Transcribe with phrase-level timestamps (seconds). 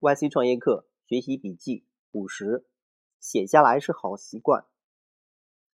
[0.00, 2.66] YC 创业课学习笔记五十，
[3.18, 4.66] 写下来是好习惯。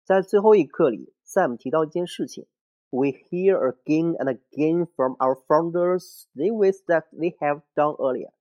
[0.05, 2.47] 在最后一课里，Sam 提到一件事情：
[2.91, 8.33] We hear again and again from our founders the ways that they have done earlier.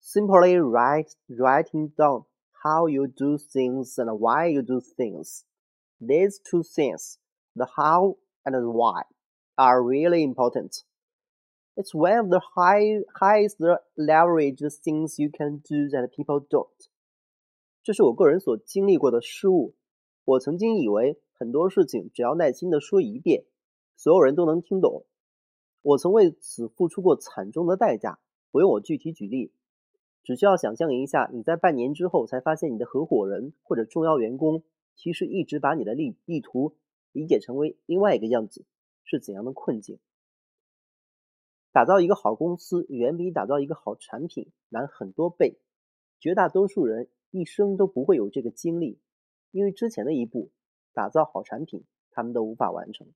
[0.00, 2.26] Simply write writing down
[2.62, 5.44] how you do things and why you do things.
[5.98, 7.18] These two things,
[7.56, 9.04] the how and the why,
[9.56, 10.84] are really important.
[11.79, 13.55] It's one of the high highest
[13.95, 16.67] leverage things you can do that people don't。
[17.81, 19.75] 这是我个人所经历过的失误。
[20.25, 23.45] 我曾经以为很多事情只要耐心的说一遍，
[23.95, 25.05] 所有人都能听懂。
[25.81, 28.19] 我曾为此付出过惨重的代价。
[28.51, 29.53] 不用我具体举例，
[30.21, 34.63] 只需要想象一下，你在半年之后才发现你的合伙人或者重要员工
[34.97, 36.75] 其实一直把你的力意图
[37.13, 38.65] 理解成为另外一个样子，
[39.05, 39.97] 是怎样的困境。
[41.71, 45.59] 打造一个好公司远比打造一个好产品难很多倍，
[46.19, 48.99] 绝大多数人一生都不会有这个经历，
[49.51, 50.49] 因为之前的一步
[50.93, 53.07] 打造好产品他们都无法完成。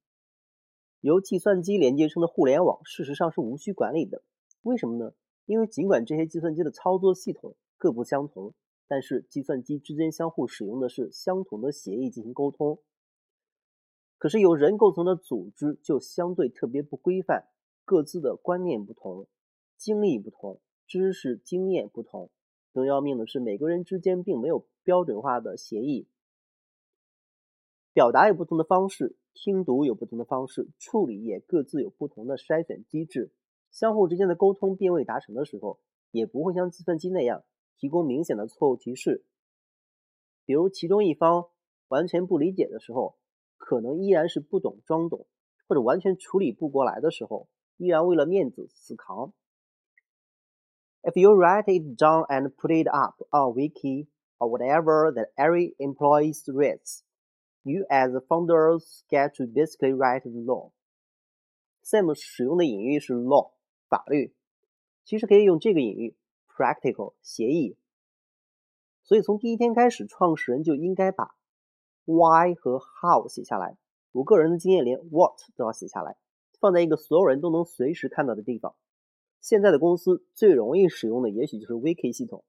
[1.01, 4.21] 由计算机连接成的互联网事实上是无需管理的，
[4.61, 5.13] 为什么呢？
[5.45, 8.53] 因为尽管这些计算机的操作系统各不相同，
[8.87, 12.79] 但是计算机之间相互使用的是相同的协议进行沟通。
[14.19, 17.49] 可是由人构成的组织就相对特别不规范。
[17.85, 19.27] 各自的观念不同，
[19.77, 22.29] 经历不同，知识经验不同。
[22.71, 26.07] 更要命的是，每个人之间并没有标准化的协议，
[27.93, 33.31] 表达有不同的方式，听读有不同的方式，处理也各自有不同的筛选机制。
[33.69, 35.79] 相互之间的沟通并未达成的时候，
[36.11, 37.43] 也不会像计算机那样
[37.77, 39.25] 提供明显的错误提示。
[40.45, 41.49] 比如，其中一方
[41.89, 43.17] 完全不理解的时候，
[43.57, 45.27] 可能依然是不懂装懂，
[45.67, 47.49] 或者完全处理不过来的时候。
[47.76, 49.32] 依然为了面子死扛。
[51.02, 56.34] If you write it down and put it up on Wiki or whatever that every employee
[56.46, 57.02] reads,
[57.62, 60.72] you as the founders get to basically write the law.
[61.84, 63.52] Sam 使用的隐喻是 law
[63.88, 64.34] 法律，
[65.04, 66.16] 其实可以用这个隐喻
[66.48, 67.78] practical 协议。
[69.04, 71.36] 所以从第一天开始，创始人就应该把
[72.04, 73.78] why 和 how 写下来。
[74.12, 76.16] 我个人的经验，连 what 都要写下来。
[76.63, 78.73] 放在一个所有人都能随时看到的地方。
[79.41, 82.45] 现在的公司最容易使用的也许就是 Wiki 系统。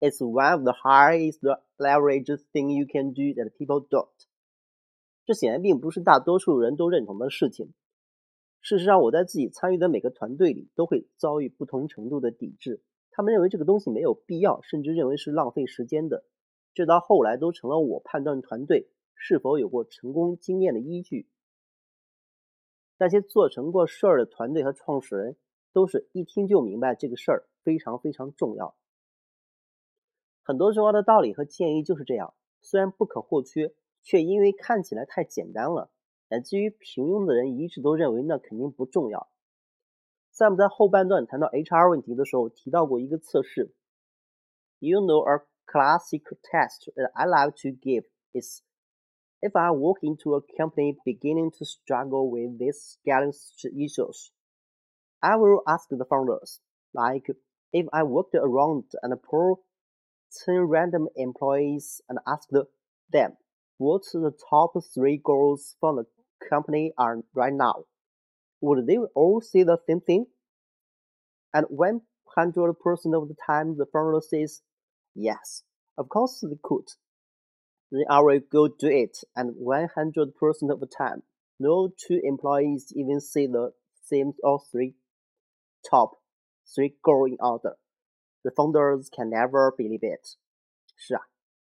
[0.00, 1.38] It's one of the highest
[1.78, 4.08] leverage thing you can do that people don't。
[5.24, 7.72] 这显然并不是大多数人都认同的事情。
[8.60, 12.82] 事实上，我在自己参与的每个团队里都会遭遇不同程度的抵制。
[13.12, 16.24] 他们认为这个东西没有必要，甚至认为是浪费时间的。
[16.74, 21.28] 这到后来都成了我判断团队是否有过成功经验的依据。
[23.00, 25.36] 那些做成过事儿的团队和创始人，
[25.72, 28.76] 都是一听就明白这个事儿非常非常重要。
[30.42, 33.72] 很多重要的道理和建议就是这样，虽然不可或缺，
[34.02, 35.90] 却因为看起来太简单了，
[36.28, 39.30] 乃至于平庸的人一致都认为那肯定不重要。
[40.34, 43.72] Sam 在后半段谈到 HR 问题的时候，提到过一个测试。
[44.78, 48.60] You know a classic test that I like to give is.
[49.42, 53.32] If I walk into a company beginning to struggle with these scaling
[53.64, 54.32] issues,
[55.22, 56.60] I will ask the founders,
[56.92, 57.26] like
[57.72, 59.60] if I walked around and pulled
[60.44, 62.52] 10 random employees and asked
[63.10, 63.36] them
[63.78, 66.04] what the top three goals for the
[66.48, 67.84] company are right now,
[68.60, 70.26] would they all say the same thing?
[71.54, 72.00] And 100%
[72.36, 74.60] of the time, the founder says,
[75.14, 75.62] yes,
[75.96, 76.88] of course they could
[77.91, 79.23] then I will go do it.
[79.35, 81.23] And 100% of the time,
[81.57, 83.73] no two employees even say the
[84.03, 84.95] same or three
[85.89, 86.17] top
[86.73, 87.77] three go in order.
[88.43, 90.37] The founders can never believe it.
[90.95, 91.21] 是啊，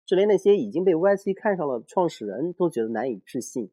[0.05, 3.71] 这连那些已经被 YC 看上了创始人都觉得难以置信。